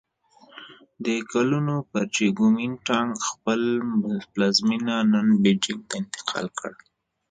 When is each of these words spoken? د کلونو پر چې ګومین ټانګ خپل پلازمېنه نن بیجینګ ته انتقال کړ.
د 1.05 1.07
کلونو 1.31 1.75
پر 1.91 2.03
چې 2.15 2.23
ګومین 2.39 2.73
ټانګ 2.87 3.09
خپل 3.29 3.61
پلازمېنه 4.31 4.95
نن 5.11 5.27
بیجینګ 5.41 5.81
ته 5.89 5.95
انتقال 6.01 6.47
کړ. 6.59 6.71